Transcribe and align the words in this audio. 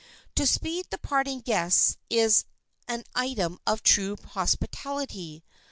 To 0.33 0.47
speed 0.47 0.87
the 0.89 0.97
parting 0.97 1.41
guest 1.41 1.99
is 2.09 2.45
an 2.87 3.03
item 3.13 3.59
of 3.67 3.83
true 3.83 4.15
hospitality. 4.29 5.43